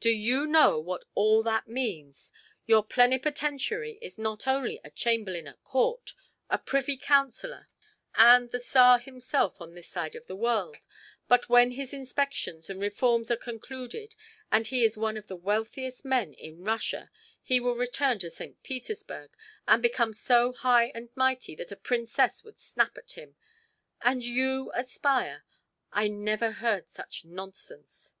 [0.00, 2.30] Do you know what all that means?
[2.66, 6.12] Your plenipotentiary is not only a Chamberlain at court,
[6.50, 7.70] a Privy Councillor,
[8.14, 10.76] and the Tsar himself on this side of the world,
[11.26, 14.14] but when his inspections and reforms are concluded,
[14.50, 17.10] and he is one of the wealthiest men in Russia,
[17.42, 18.62] he will return to St.
[18.62, 19.34] Petersburg
[19.66, 23.36] and become so high and mighty that a princess would snap at him.
[24.02, 25.46] And you aspire!
[25.90, 28.14] I never heard such nonsense."